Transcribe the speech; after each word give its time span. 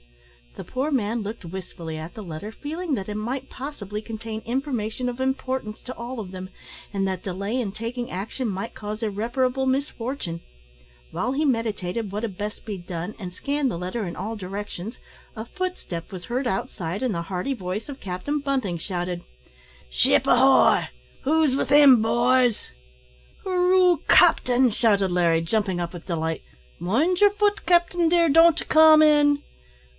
The 0.55 0.63
poor 0.65 0.89
man 0.91 1.21
looked 1.21 1.45
wistfully 1.45 1.95
at 1.95 2.13
the 2.15 2.23
letter, 2.23 2.51
feeling 2.51 2.95
that 2.95 3.07
it 3.07 3.15
might 3.15 3.49
possibly 3.51 4.01
contain 4.01 4.41
information 4.45 5.07
of 5.07 5.21
importance 5.21 5.81
to 5.83 5.95
all 5.95 6.19
of 6.19 6.31
them, 6.31 6.49
and 6.91 7.07
that 7.07 7.23
delay 7.23 7.55
in 7.61 7.71
taking 7.71 8.09
action 8.11 8.49
might 8.49 8.73
cause 8.73 9.01
irreparable 9.01 9.65
misfortune. 9.65 10.41
While 11.11 11.33
he 11.33 11.45
meditated 11.45 12.11
what 12.11 12.23
had 12.23 12.37
best 12.37 12.65
be 12.65 12.77
done, 12.77 13.13
and 13.17 13.31
scanned 13.31 13.71
the 13.71 13.77
letter 13.77 14.05
in 14.05 14.15
all 14.17 14.35
directions, 14.35 14.97
a 15.37 15.45
footstep 15.45 16.11
was 16.11 16.25
heard 16.25 16.47
outside, 16.47 17.01
and 17.01 17.13
the 17.15 17.21
hearty 17.21 17.53
voice 17.53 17.87
of 17.87 18.01
Captain 18.01 18.39
Bunting 18.39 18.77
shouted: 18.77 19.21
"Ship 19.89 20.25
ahoy! 20.27 20.87
who's 21.23 21.55
within, 21.55 22.01
boys!" 22.01 22.71
"Hooroo! 23.43 23.99
capting," 24.09 24.71
shouted 24.73 25.11
Larry, 25.11 25.41
jumping 25.43 25.79
up 25.79 25.93
with 25.93 26.07
delight; 26.07 26.41
"mind 26.77 27.21
yer 27.21 27.29
fut, 27.29 27.65
capting, 27.65 28.09
dear; 28.09 28.27
don't 28.27 28.67
come 28.67 29.01
in." 29.03 29.41